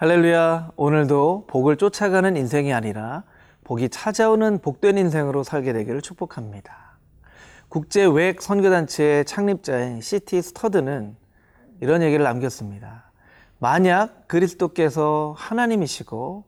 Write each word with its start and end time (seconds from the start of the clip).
할렐루야. 0.00 0.70
오늘도 0.76 1.44
복을 1.46 1.76
쫓아가는 1.76 2.34
인생이 2.34 2.72
아니라 2.72 3.22
복이 3.64 3.90
찾아오는 3.90 4.60
복된 4.60 4.96
인생으로 4.96 5.42
살게 5.42 5.74
되기를 5.74 6.00
축복합니다. 6.00 6.96
국제 7.68 8.06
WEC 8.06 8.40
선교단체의 8.40 9.26
창립자인 9.26 10.00
C.T. 10.00 10.40
스터드는 10.40 11.16
이런 11.82 12.00
얘기를 12.00 12.24
남겼습니다. 12.24 13.10
만약 13.58 14.26
그리스도께서 14.26 15.34
하나님이시고 15.36 16.44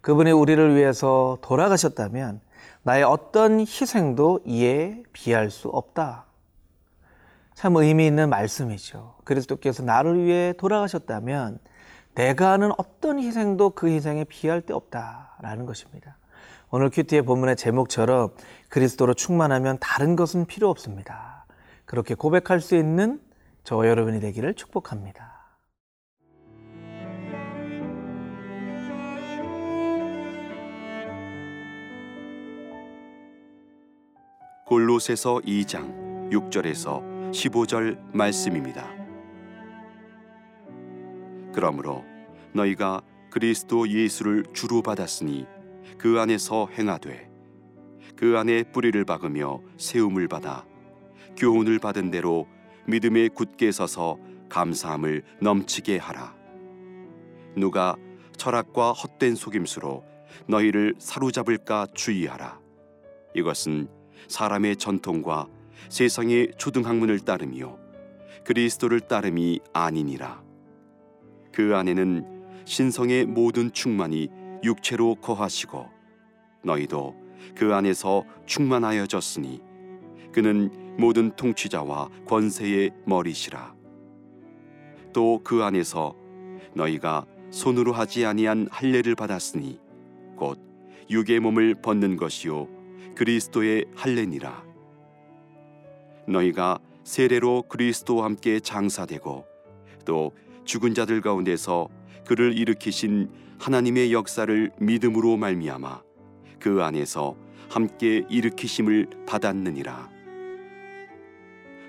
그분이 0.00 0.30
우리를 0.30 0.76
위해서 0.76 1.38
돌아가셨다면 1.42 2.40
나의 2.84 3.02
어떤 3.02 3.58
희생도 3.58 4.42
이에 4.44 5.02
비할 5.12 5.50
수 5.50 5.66
없다. 5.70 6.26
참 7.56 7.74
의미 7.74 8.06
있는 8.06 8.30
말씀이죠. 8.30 9.16
그리스도께서 9.24 9.82
나를 9.82 10.24
위해 10.24 10.52
돌아가셨다면 10.52 11.58
내가 12.14 12.52
하는 12.52 12.70
어떤 12.76 13.18
희생도 13.18 13.70
그 13.70 13.88
희생에 13.88 14.24
비할 14.24 14.60
데 14.60 14.74
없다라는 14.74 15.66
것입니다. 15.66 16.18
오늘 16.70 16.90
큐티의 16.90 17.22
본문의 17.22 17.56
제목처럼 17.56 18.30
그리스도로 18.68 19.14
충만하면 19.14 19.78
다른 19.80 20.16
것은 20.16 20.46
필요 20.46 20.70
없습니다. 20.70 21.46
그렇게 21.84 22.14
고백할 22.14 22.60
수 22.60 22.76
있는 22.76 23.20
저와 23.64 23.86
여러분이 23.88 24.20
되기를 24.20 24.54
축복합니다. 24.54 25.32
골로새서 34.66 35.42
2장 35.44 36.30
6절에서 36.30 37.30
15절 37.30 37.98
말씀입니다. 38.14 39.01
그러므로 41.54 42.04
너희가 42.52 43.02
그리스도 43.30 43.88
예수를 43.88 44.44
주로 44.52 44.82
받았으니 44.82 45.46
그 45.98 46.20
안에서 46.20 46.68
행하되 46.68 47.30
그 48.16 48.38
안에 48.38 48.64
뿌리를 48.64 49.04
박으며 49.04 49.60
세움을 49.78 50.28
받아 50.28 50.64
교훈을 51.36 51.78
받은 51.78 52.10
대로 52.10 52.46
믿음에 52.86 53.28
굳게 53.28 53.72
서서 53.72 54.18
감사함을 54.48 55.22
넘치게 55.40 55.96
하라. 55.96 56.34
누가 57.56 57.96
철학과 58.36 58.92
헛된 58.92 59.34
속임수로 59.34 60.04
너희를 60.46 60.94
사로잡을까 60.98 61.86
주의하라. 61.94 62.60
이것은 63.34 63.88
사람의 64.28 64.76
전통과 64.76 65.48
세상의 65.88 66.52
초등학문을 66.58 67.20
따르며 67.20 67.78
그리스도를 68.44 69.00
따름이 69.00 69.60
아니니라. 69.72 70.42
그 71.52 71.76
안에는 71.76 72.64
신성의 72.64 73.26
모든 73.26 73.72
충만이 73.72 74.28
육체로 74.64 75.14
거하시고 75.16 75.86
너희도 76.64 77.14
그 77.54 77.74
안에서 77.74 78.24
충만하여졌으니 78.46 79.60
그는 80.32 80.96
모든 80.98 81.30
통치자와 81.36 82.08
권세의 82.26 82.92
머리시라. 83.04 83.74
또 85.12 85.40
그 85.44 85.62
안에서 85.62 86.14
너희가 86.74 87.26
손으로 87.50 87.92
하지 87.92 88.24
아니한 88.24 88.68
할례를 88.70 89.14
받았으니 89.14 89.78
곧 90.36 90.58
육의 91.10 91.40
몸을 91.40 91.74
벗는 91.82 92.16
것이요 92.16 92.68
그리스도의 93.14 93.84
할례니라. 93.94 94.64
너희가 96.26 96.78
세례로 97.04 97.64
그리스도와 97.68 98.24
함께 98.24 98.60
장사되고 98.60 99.44
또 100.06 100.32
죽은 100.64 100.94
자들 100.94 101.20
가운데서 101.20 101.88
그를 102.26 102.56
일으키신 102.56 103.30
하나님의 103.58 104.12
역사를 104.12 104.70
믿음으로 104.78 105.36
말미암아 105.36 106.02
그 106.58 106.82
안에서 106.82 107.36
함께 107.68 108.24
일으키심을 108.28 109.24
받았느니라. 109.26 110.10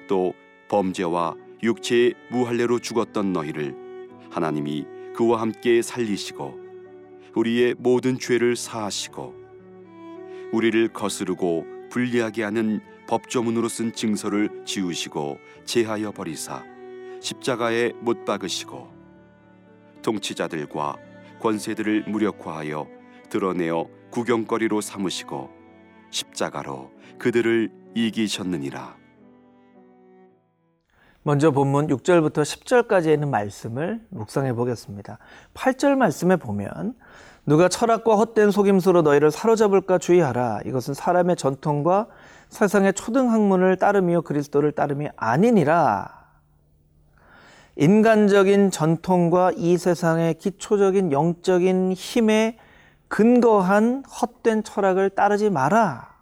또 0.07 0.33
범죄와 0.69 1.35
육체의 1.61 2.13
무할례로 2.29 2.79
죽었던 2.79 3.33
너희를 3.33 3.75
하나님이 4.31 4.85
그와 5.15 5.41
함께 5.41 5.81
살리시고 5.81 6.59
우리의 7.35 7.75
모든 7.77 8.17
죄를 8.19 8.55
사하시고 8.55 9.35
우리를 10.51 10.87
거스르고 10.89 11.65
불리하게 11.89 12.43
하는 12.43 12.79
법조문으로 13.07 13.67
쓴 13.69 13.93
증서를 13.93 14.63
지우시고 14.65 15.37
제하여 15.65 16.11
버리사 16.11 16.72
십자가에 17.23 17.93
못 18.01 18.25
박으시고 18.25 18.89
통치자들과 20.01 20.97
권세들을 21.39 22.03
무력화하여 22.09 22.85
드러내어 23.29 23.87
구경거리로 24.11 24.81
삼으시고 24.81 25.49
십자가로 26.11 26.91
그들을 27.17 27.71
이기셨느니라. 27.95 28.97
먼저 31.23 31.51
본문 31.51 31.87
6절부터 31.87 32.41
10절까지 32.41 33.13
있는 33.13 33.31
말씀을 33.31 34.05
묵상해 34.09 34.51
보겠습니다. 34.53 35.17
8절 35.53 35.95
말씀에 35.95 36.35
보면 36.35 36.93
누가 37.45 37.69
철학과 37.69 38.17
헛된 38.17 38.51
속임수로 38.51 39.01
너희를 39.01 39.31
사로잡을까 39.31 39.97
주의하라. 39.97 40.59
이것은 40.65 40.93
사람의 40.93 41.37
전통과 41.37 42.07
세상의 42.49 42.93
초등 42.93 43.31
학문을 43.31 43.77
따르며 43.77 44.21
그리스도를 44.21 44.73
따름이 44.73 45.07
아니니라. 45.15 46.22
인간적인 47.75 48.71
전통과 48.71 49.51
이 49.55 49.77
세상의 49.77 50.35
기초적인 50.35 51.11
영적인 51.11 51.93
힘에 51.93 52.57
근거한 53.07 54.03
헛된 54.05 54.63
철학을 54.63 55.11
따르지 55.11 55.49
마라. 55.49 56.13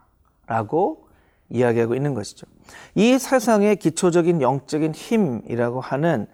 라고 0.47 1.07
이야기하고 1.49 1.95
있는 1.95 2.13
것이죠. 2.13 2.47
이 2.95 3.17
세상의 3.17 3.77
기초적인 3.77 4.41
영적인 4.41 4.93
힘이라고 4.93 5.81
하는 5.81 6.27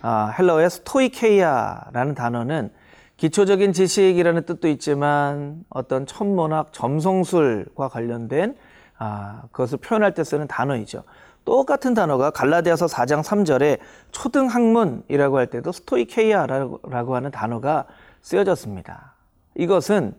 아, 0.00 0.32
헬라어의 0.38 0.70
στοιχεῖα라는 0.70 2.14
단어는 2.14 2.70
기초적인 3.16 3.72
지식이라는 3.72 4.46
뜻도 4.46 4.68
있지만 4.68 5.64
어떤 5.68 6.06
천문학 6.06 6.72
점성술과 6.72 7.88
관련된 7.88 8.56
아, 8.96 9.42
그것을 9.50 9.78
표현할 9.78 10.14
때 10.14 10.24
쓰는 10.24 10.46
단어이죠. 10.46 11.02
똑같은 11.48 11.94
단어가 11.94 12.28
갈라디아서 12.28 12.84
4장 12.84 13.22
3절에 13.22 13.78
초등 14.10 14.48
학문이라고 14.48 15.38
할 15.38 15.46
때도 15.46 15.72
στοιχεῖα라고 15.72 17.16
하는 17.16 17.30
단어가 17.30 17.86
쓰여졌습니다. 18.20 19.14
이것은 19.54 20.12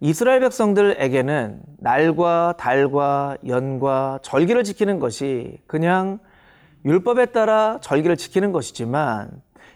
이스라엘 0.00 0.40
백성들에게는 0.40 1.62
날과 1.78 2.56
달과 2.58 3.38
연과 3.46 4.18
절기를 4.20 4.64
지키는 4.64 4.98
것이 4.98 5.62
그냥 5.66 6.18
율법에 6.84 7.26
따라 7.26 7.78
절기를 7.80 8.18
지키는 8.18 8.52
것이지만 8.52 9.30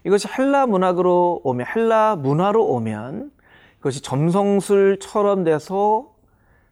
이것이 0.05 0.29
헬라 0.29 0.67
문학으로 0.67 1.41
오면 1.45 1.67
헬라 1.75 2.17
문화로 2.17 2.62
오면 2.67 3.31
그것이 3.79 4.03
점성술처럼 4.03 5.45
돼서 5.45 6.12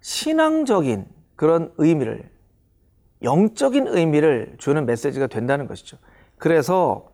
신앙적인 0.02 1.06
그런 1.34 1.72
의미를 1.78 2.35
영적인 3.22 3.86
의미를 3.88 4.54
주는 4.58 4.84
메시지가 4.86 5.26
된다는 5.28 5.66
것이죠. 5.66 5.98
그래서 6.38 7.10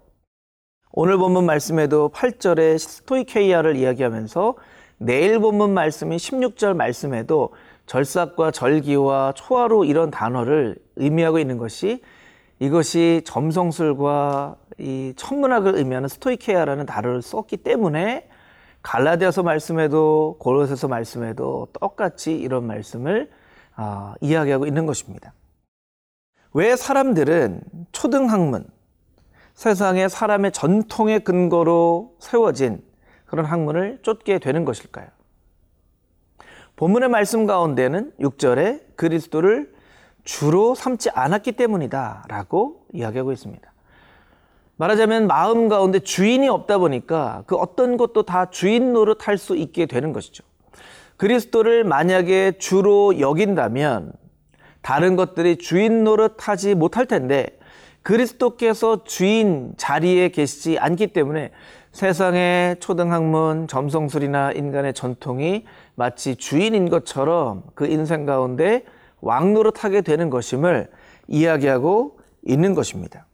오늘 0.93 1.17
본문 1.17 1.47
말씀에도 1.47 2.11
8절에 2.11 2.79
스토이케이아를 2.79 3.77
이야기하면서 3.77 4.57
내일 4.99 5.39
본문 5.39 5.73
말씀인 5.73 6.19
16절 6.19 6.77
말씀에도 6.77 7.55
절삭과 7.87 8.51
절기와 8.51 9.33
초하루 9.35 9.85
이런 9.87 10.11
단어를 10.11 10.77
의미하고 10.97 11.39
있는 11.39 11.59
것이 11.59 12.03
이것이 12.61 13.23
점성술과 13.25 14.57
이 14.79 15.13
천문학을 15.17 15.77
의미하는 15.77 16.09
스토이케아라는 16.09 16.87
단어를 16.87 17.23
썼기 17.23 17.59
때문에 17.59 18.29
갈라디아서 18.83 19.43
말씀에도 19.43 20.37
고로새서 20.39 20.89
말씀에도 20.89 21.69
똑같이 21.73 22.37
이런 22.37 22.67
말씀을 22.67 23.31
어, 23.77 24.15
이야기하고 24.21 24.67
있는 24.67 24.87
것입니다. 24.87 25.33
왜 26.55 26.77
사람들은 26.77 27.63
초등학문, 27.93 28.67
세상의 29.55 30.09
사람의 30.11 30.53
전통의 30.53 31.21
근거로 31.21 32.15
세워진 32.19 32.83
그런 33.27 33.47
학문을 33.47 34.01
쫓게 34.03 34.39
되는 34.39 34.65
것일까요? 34.65 35.07
본문의 36.77 37.09
말씀 37.09 37.47
가운데는 37.47 38.13
6절에 38.21 38.97
그리스도를 38.97 39.73
주로 40.25 40.75
삼지 40.75 41.11
않았기 41.11 41.53
때문이다 41.53 42.25
라고 42.29 42.87
이야기하고 42.93 43.33
있습니다. 43.33 43.73
말하자면 44.77 45.27
마음 45.27 45.69
가운데 45.69 46.01
주인이 46.01 46.49
없다 46.49 46.79
보니까 46.79 47.45
그 47.47 47.57
어떤 47.57 47.97
것도 47.97 48.25
다 48.25 48.51
주인 48.51 48.93
노릇 48.93 49.27
할 49.27 49.39
수 49.39 49.57
있게 49.57 49.87
되는 49.87 50.13
것이죠. 50.13 50.45
그리스도를 51.17 51.85
만약에 51.85 52.59
주로 52.59 53.21
여긴다면 53.21 54.13
다른 54.83 55.17
것들이 55.17 55.57
주인 55.57 56.05
노릇하지 56.05 56.75
못할 56.75 57.07
텐데 57.07 57.59
그리스도께서 58.03 59.05
주인 59.05 59.75
자리에 59.77 60.29
계시지 60.31 60.79
않기 60.79 61.09
때문에 61.09 61.53
세상의 61.93 62.81
초등학문, 62.81 63.69
점성술이나 63.69 64.53
인간의 64.53 64.95
전통이 64.95 65.65
마치 65.95 66.37
주인인 66.37 66.89
것처럼 66.89 67.63
그 67.75 67.87
인생 67.87 68.27
가운데 68.27 68.85
왕노릇하게 69.21 70.01
되는 70.01 70.31
것임을 70.31 70.89
이야기하고 71.29 72.19
있는 72.45 72.75
것입니다. 72.75 73.27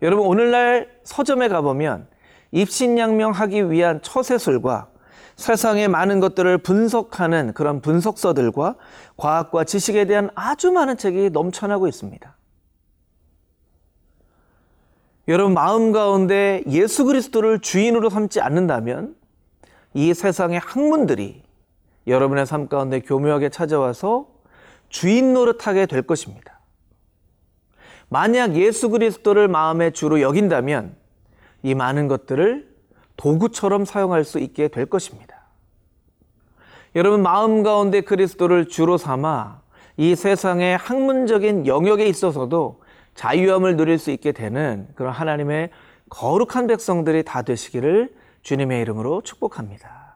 여러분 0.00 0.26
오늘날 0.26 0.88
서점에 1.02 1.48
가보면 1.48 2.06
입신양명하기 2.52 3.70
위한 3.70 4.00
처세술과 4.00 4.88
세상의 5.38 5.86
많은 5.86 6.18
것들을 6.18 6.58
분석하는 6.58 7.52
그런 7.54 7.80
분석서들과 7.80 8.74
과학과 9.16 9.62
지식에 9.62 10.04
대한 10.04 10.30
아주 10.34 10.72
많은 10.72 10.96
책이 10.96 11.30
넘쳐나고 11.30 11.86
있습니다. 11.86 12.36
여러분 15.28 15.54
마음 15.54 15.92
가운데 15.92 16.64
예수 16.68 17.04
그리스도를 17.04 17.60
주인으로 17.60 18.10
삼지 18.10 18.40
않는다면 18.40 19.14
이 19.94 20.12
세상의 20.12 20.58
학문들이 20.58 21.44
여러분의 22.08 22.44
삶 22.44 22.66
가운데 22.66 23.00
교묘하게 23.00 23.50
찾아와서 23.50 24.26
주인 24.88 25.34
노릇하게 25.34 25.86
될 25.86 26.02
것입니다. 26.02 26.58
만약 28.08 28.56
예수 28.56 28.88
그리스도를 28.88 29.46
마음의 29.46 29.92
주로 29.92 30.20
여긴다면 30.20 30.96
이 31.62 31.74
많은 31.74 32.08
것들을 32.08 32.67
도구처럼 33.18 33.84
사용할 33.84 34.24
수 34.24 34.38
있게 34.38 34.68
될 34.68 34.86
것입니다. 34.86 35.36
여러분 36.94 37.22
마음 37.22 37.62
가운데 37.62 38.00
그리스도를 38.00 38.68
주로 38.68 38.96
삼아 38.96 39.60
이 39.98 40.14
세상의 40.14 40.78
학문적인 40.78 41.66
영역에 41.66 42.06
있어서도 42.06 42.80
자유함을 43.14 43.76
누릴 43.76 43.98
수 43.98 44.10
있게 44.10 44.32
되는 44.32 44.88
그런 44.94 45.12
하나님의 45.12 45.70
거룩한 46.08 46.68
백성들이 46.68 47.24
다 47.24 47.42
되시기를 47.42 48.14
주님의 48.42 48.80
이름으로 48.80 49.20
축복합니다. 49.22 50.07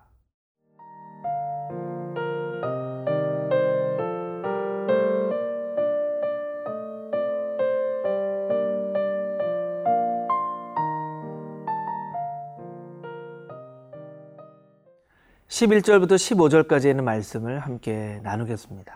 (11절부터) 15.52 16.12
(15절까지) 16.12 16.88
있는 16.88 17.04
말씀을 17.04 17.58
함께 17.58 18.20
나누겠습니다. 18.22 18.94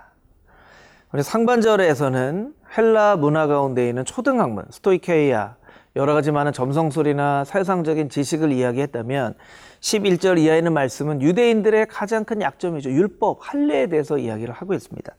우리 1.13 1.23
상반절에서는 1.23 2.55
헬라 2.77 3.17
문화 3.17 3.47
가운데 3.47 3.87
있는 3.87 4.07
초등학문, 4.07 4.65
스토이케이아, 4.71 5.57
여러 5.97 6.15
가지 6.15 6.31
많은 6.31 6.55
점성술이나 6.55 7.45
세상적인 7.45 8.09
지식을 8.09 8.53
이야기했다면 8.53 9.35
11절 9.81 10.39
이하에 10.39 10.59
있는 10.59 10.73
말씀은 10.73 11.21
유대인들의 11.21 11.89
가장 11.89 12.25
큰 12.25 12.41
약점이죠. 12.41 12.91
율법, 12.91 13.39
할례에 13.43 13.89
대해서 13.89 14.17
이야기를 14.17 14.55
하고 14.55 14.73
있습니다. 14.73 15.13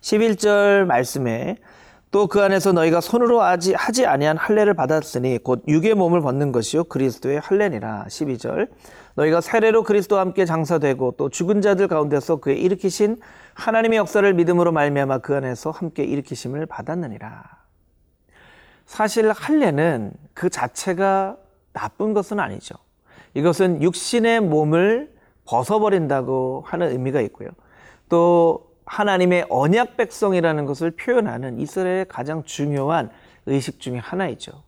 11절 0.00 0.84
말씀에 0.86 1.58
또 2.12 2.26
그 2.26 2.42
안에서 2.42 2.72
너희가 2.72 3.00
손으로 3.00 3.40
하지, 3.40 3.72
하지 3.72 4.04
아니한 4.04 4.36
할례를 4.36 4.74
받았으니 4.74 5.38
곧 5.38 5.62
육의 5.66 5.94
몸을 5.94 6.20
벗는 6.20 6.52
것이요 6.52 6.84
그리스도의 6.84 7.40
할례니라. 7.40 8.04
12절 8.08 8.68
너희가 9.14 9.40
세례로 9.40 9.82
그리스도와 9.82 10.20
함께 10.22 10.44
장사되고 10.44 11.14
또 11.18 11.28
죽은 11.28 11.60
자들 11.60 11.88
가운데서 11.88 12.36
그의 12.36 12.60
일으키신 12.62 13.20
하나님의 13.54 13.98
역사를 13.98 14.32
믿음으로 14.32 14.72
말미암아 14.72 15.18
그 15.18 15.36
안에서 15.36 15.70
함께 15.70 16.04
일으키심을 16.04 16.66
받았느니라. 16.66 17.62
사실 18.86 19.30
할례는 19.30 20.12
그 20.34 20.50
자체가 20.50 21.36
나쁜 21.72 22.14
것은 22.14 22.40
아니죠. 22.40 22.74
이것은 23.34 23.82
육신의 23.82 24.40
몸을 24.40 25.14
벗어버린다고 25.44 26.64
하는 26.66 26.90
의미가 26.90 27.20
있고요. 27.22 27.48
또 28.08 28.72
하나님의 28.84 29.46
언약 29.48 29.96
백성이라는 29.96 30.66
것을 30.66 30.90
표현하는 30.92 31.58
이스라엘의 31.58 32.06
가장 32.08 32.44
중요한 32.44 33.10
의식 33.46 33.80
중의 33.80 34.00
하나이죠. 34.00 34.62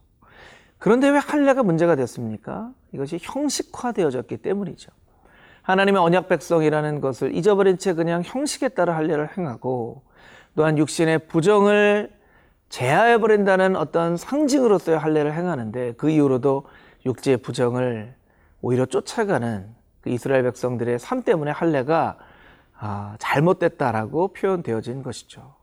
그런데 0.79 1.09
왜 1.09 1.19
할례가 1.19 1.63
문제가 1.63 1.97
됐습니까? 1.97 2.71
이것이 2.95 3.19
형식화되어졌기 3.21 4.37
때문이죠. 4.39 4.93
하나님의 5.63 6.01
언약 6.01 6.29
백성이라는 6.29 7.01
것을 7.01 7.35
잊어버린 7.35 7.77
채 7.77 7.93
그냥 7.93 8.23
형식에 8.25 8.69
따라 8.69 8.95
할례를 8.97 9.37
행하고 9.37 10.03
또한 10.55 10.79
육신의 10.79 11.27
부정을 11.27 12.13
제하해 12.69 13.19
버린다는 13.19 13.77
어떤 13.77 14.17
상징으로서의 14.17 14.99
할례를 14.99 15.35
행하는데 15.35 15.95
그 15.95 16.11
이후로도 16.11 16.67
육지의 17.05 17.39
부정을 17.39 18.15
오히려 18.61 18.87
쫓아가는 18.87 19.69
그 20.01 20.11
이스라엘 20.11 20.45
백성들의 20.45 20.99
삶 20.99 21.23
때문에 21.23 21.51
할례가 21.51 22.19
아, 22.79 23.17
잘못됐다라고 23.19 24.29
표현되어진 24.29 25.03
것이죠. 25.03 25.55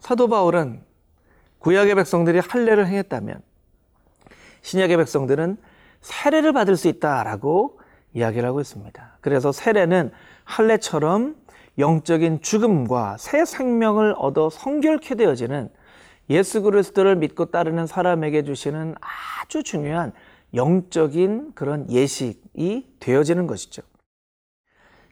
사도 0.00 0.28
바울은 0.28 0.82
구약의 1.58 1.94
백성들이 1.96 2.38
할례를 2.38 2.86
행했다면 2.86 3.42
신약의 4.62 4.96
백성들은 4.96 5.56
세례를 6.00 6.52
받을 6.52 6.76
수 6.76 6.88
있다라고 6.88 7.80
이야기를 8.14 8.48
하고 8.48 8.60
있습니다. 8.60 9.18
그래서 9.20 9.52
세례는 9.52 10.10
할례처럼 10.44 11.36
영적인 11.78 12.42
죽음과 12.42 13.16
새 13.18 13.44
생명을 13.44 14.14
얻어 14.18 14.50
성결케 14.50 15.14
되어지는 15.14 15.68
예수 16.30 16.62
그리스도를 16.62 17.16
믿고 17.16 17.46
따르는 17.46 17.86
사람에게 17.86 18.42
주시는 18.44 18.94
아주 19.40 19.62
중요한 19.62 20.12
영적인 20.54 21.52
그런 21.54 21.90
예식이 21.90 22.96
되어지는 23.00 23.46
것이죠. 23.46 23.82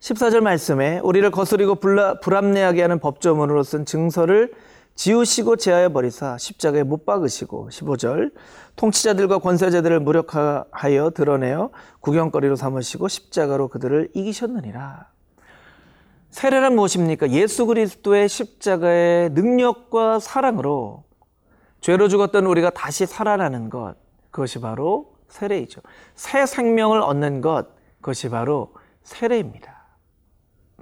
14절 0.00 0.40
말씀에 0.40 1.00
우리를 1.02 1.30
거스리고 1.30 1.76
불합리하게 1.76 2.82
하는 2.82 2.98
법조문으로 2.98 3.62
쓴 3.62 3.84
증서를 3.84 4.52
지우시고 4.96 5.56
제하여 5.56 5.90
버리사 5.90 6.38
십자가에 6.38 6.82
못 6.82 7.04
박으시고 7.04 7.68
15절 7.70 8.32
통치자들과 8.76 9.38
권세자들을 9.38 10.00
무력하여 10.00 11.10
드러내어 11.10 11.70
구경거리로 12.00 12.56
삼으시고 12.56 13.08
십자가로 13.08 13.68
그들을 13.68 14.10
이기셨느니라. 14.14 15.08
세례란 16.30 16.74
무엇입니까? 16.74 17.30
예수 17.30 17.66
그리스도의 17.66 18.28
십자가의 18.28 19.30
능력과 19.30 20.18
사랑으로 20.18 21.04
죄로 21.80 22.08
죽었던 22.08 22.46
우리가 22.46 22.70
다시 22.70 23.06
살아나는 23.06 23.70
것 23.70 23.94
그것이 24.30 24.60
바로 24.60 25.14
세례이죠. 25.28 25.82
새 26.14 26.46
생명을 26.46 27.00
얻는 27.00 27.42
것 27.42 27.68
그것이 28.00 28.30
바로 28.30 28.74
세례입니다. 29.02 29.86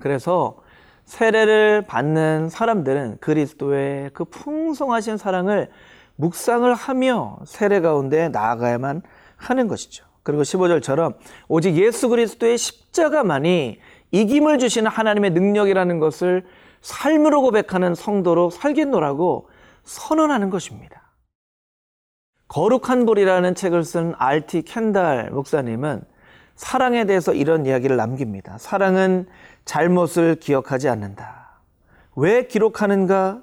그래서 0.00 0.56
세례를 1.04 1.82
받는 1.86 2.48
사람들은 2.48 3.18
그리스도의 3.20 4.10
그 4.14 4.24
풍성하신 4.24 5.16
사랑을 5.16 5.70
묵상을 6.16 6.72
하며 6.72 7.38
세례 7.44 7.80
가운데 7.80 8.28
나아가야만 8.28 9.02
하는 9.36 9.68
것이죠. 9.68 10.04
그리고 10.22 10.42
15절처럼 10.42 11.14
오직 11.48 11.76
예수 11.76 12.08
그리스도의 12.08 12.56
십자가만이 12.56 13.78
이김을 14.12 14.58
주시는 14.58 14.90
하나님의 14.90 15.30
능력이라는 15.30 15.98
것을 15.98 16.44
삶으로 16.80 17.42
고백하는 17.42 17.94
성도로 17.94 18.50
살겠노라고 18.50 19.48
선언하는 19.84 20.50
것입니다. 20.50 21.02
거룩한 22.48 23.06
불이라는 23.06 23.54
책을 23.54 23.84
쓴 23.84 24.14
알티 24.16 24.62
켄달 24.62 25.30
목사님은 25.30 26.02
사랑에 26.56 27.04
대해서 27.04 27.32
이런 27.32 27.66
이야기를 27.66 27.96
남깁니다. 27.96 28.58
사랑은 28.58 29.26
잘못을 29.64 30.36
기억하지 30.36 30.88
않는다. 30.88 31.58
왜 32.16 32.46
기록하는가? 32.46 33.40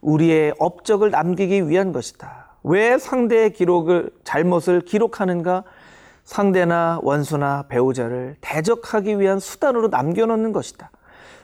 우리의 0.00 0.54
업적을 0.58 1.10
남기기 1.10 1.68
위한 1.68 1.92
것이다. 1.92 2.56
왜 2.62 2.98
상대의 2.98 3.52
기록을, 3.52 4.10
잘못을 4.24 4.80
기록하는가? 4.80 5.64
상대나 6.24 7.00
원수나 7.02 7.64
배우자를 7.68 8.36
대적하기 8.40 9.20
위한 9.20 9.38
수단으로 9.38 9.88
남겨놓는 9.88 10.52
것이다. 10.52 10.90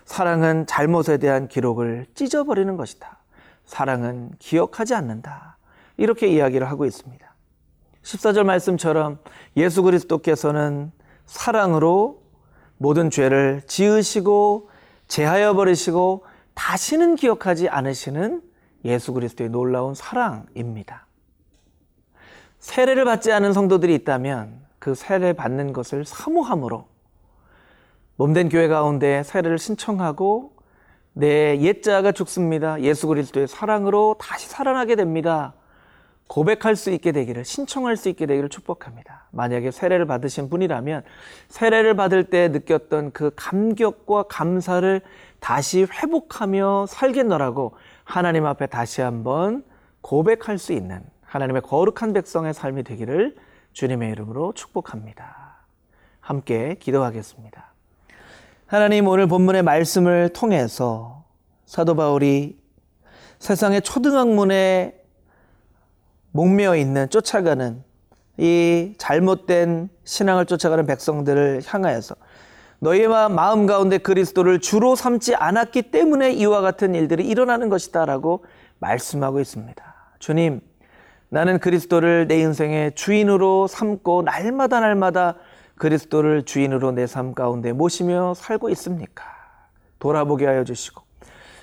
사랑은 0.07 0.67
잘못에 0.67 1.19
대한 1.19 1.49
기록을 1.49 2.07
찢어버리는 2.15 2.77
것이다. 2.77 3.19
사랑은 3.67 4.33
기억하지 4.39 4.95
않는다. 4.95 5.59
이렇게 5.99 6.29
이야기를 6.29 6.69
하고 6.69 6.87
있습니다. 6.87 7.35
14절 8.03 8.45
말씀처럼 8.45 9.19
예수 9.57 9.83
그리스도께서는 9.83 10.93
사랑으로 11.31 12.23
모든 12.77 13.09
죄를 13.09 13.63
지으시고 13.69 14.69
제하여 15.07 15.55
버리시고 15.55 16.25
다시는 16.55 17.15
기억하지 17.15 17.69
않으시는 17.69 18.43
예수 18.85 19.13
그리스도의 19.13 19.51
놀라운 19.51 19.95
사랑입니다. 19.95 21.07
세례를 22.59 23.05
받지 23.05 23.31
않은 23.31 23.53
성도들이 23.53 23.95
있다면 23.95 24.61
그 24.81 24.95
세례 24.97 25.33
받는 25.33 25.73
것을 25.73 26.05
사모함으로 26.05 26.89
몸된 28.17 28.49
교회 28.49 28.67
가운데 28.67 29.23
세례를 29.23 29.59
신청하고 29.59 30.53
내 31.13 31.61
옛자가 31.61 32.11
죽습니다. 32.11 32.81
예수 32.83 33.07
그리스도의 33.07 33.47
사랑으로 33.47 34.17
다시 34.19 34.49
살아나게 34.49 34.97
됩니다. 34.97 35.55
고백할 36.31 36.77
수 36.77 36.93
있게 36.93 37.11
되기를 37.11 37.45
신청할 37.45 37.97
수 37.97 38.09
있게 38.09 38.25
되기를 38.25 38.51
축복합니다. 38.51 39.27
만약에 39.33 39.73
세례를 39.73 40.07
받으신 40.07 40.49
분이라면 40.49 41.03
세례를 41.49 41.97
받을 41.97 42.23
때 42.23 42.47
느꼈던 42.47 43.11
그 43.11 43.33
감격과 43.35 44.25
감사를 44.29 45.01
다시 45.41 45.83
회복하며 45.93 46.87
살겠노라고 46.89 47.75
하나님 48.05 48.47
앞에 48.47 48.67
다시 48.67 49.01
한번 49.01 49.65
고백할 50.03 50.59
수 50.59 50.73
있는 50.73 51.03
하나님의 51.23 51.63
거룩한 51.63 52.13
백성의 52.13 52.55
삶이 52.55 52.85
되기를 52.85 53.35
주님의 53.73 54.13
이름으로 54.13 54.53
축복합니다. 54.53 55.57
함께 56.21 56.77
기도하겠습니다. 56.79 57.73
하나님 58.67 59.09
오늘 59.09 59.27
본문의 59.27 59.65
말씀을 59.65 60.29
통해서 60.29 61.25
사도 61.67 61.97
바울이 61.97 62.57
세상의 63.41 63.83
초등학문에 63.83 65.00
목매어 66.33 66.77
있는 66.77 67.09
쫓아가는 67.09 67.83
이 68.39 68.95
잘못된 68.99 69.89
신앙을 70.05 70.47
쫓아가는 70.47 70.87
백성들을 70.87 71.63
향하여서 71.67 72.15
너희의 72.79 73.09
마음 73.09 73.67
가운데 73.67 73.99
그리스도를 73.99 74.61
주로 74.61 74.97
삼지 74.97 75.35
않았기 75.35 75.91
때문에 75.91 76.33
이와 76.33 76.63
같은 76.63 76.95
일들이 76.95 77.27
일어나는 77.29 77.69
것이다라고 77.69 78.45
말씀하고 78.79 79.41
있습니다. 79.41 79.95
주님, 80.19 80.63
나는 81.29 81.59
그리스도를 81.59 82.27
내 82.27 82.41
인생의 82.41 82.95
주인으로 82.95 83.67
삼고 83.67 84.23
날마다 84.23 84.81
날마다 84.81 85.37
그리스도를 85.77 86.45
주인으로 86.45 86.93
내 86.93 87.07
삶 87.07 87.35
가운데 87.35 87.73
모시며 87.73 88.35
살고 88.35 88.71
있습니까? 88.71 89.25
돌아보게 89.99 90.47
하여 90.47 90.65
주시고 90.65 91.03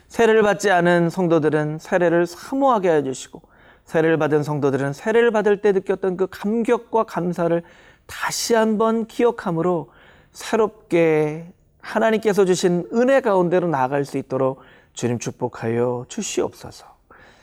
세례를 0.07 0.43
받지 0.43 0.69
않은 0.71 1.09
성도들은 1.09 1.79
세례를 1.79 2.27
사모하게 2.27 2.89
하여 2.89 3.03
주시고 3.03 3.41
세례를 3.87 4.17
받은 4.17 4.43
성도들은 4.43 4.93
세례를 4.93 5.31
받을 5.31 5.61
때 5.61 5.71
느꼈던 5.71 6.17
그 6.17 6.27
감격과 6.29 7.05
감사를 7.05 7.63
다시 8.05 8.53
한번 8.53 9.07
기억함으로 9.07 9.89
새롭게 10.33 11.51
하나님께서 11.81 12.45
주신 12.45 12.87
은혜 12.93 13.21
가운데로 13.21 13.67
나아갈 13.67 14.03
수 14.03 14.17
있도록 14.17 14.59
주님 14.93 15.19
축복하여 15.19 16.05
주시옵소서. 16.09 16.85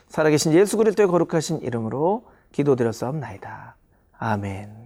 살아계신 0.08 0.52
예수 0.52 0.76
그리스도의 0.76 1.08
거룩하신 1.08 1.60
이름으로 1.62 2.26
기도드렸사옵나이다. 2.52 3.76
아멘. 4.18 4.84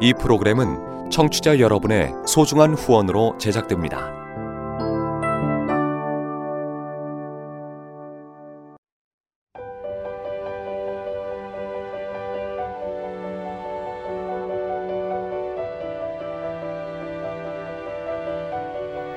이 0.00 0.12
프로그램은 0.14 1.10
청취자 1.10 1.60
여러분의 1.60 2.12
소중한 2.26 2.74
후원으로 2.74 3.38
제작됩니다. 3.38 4.25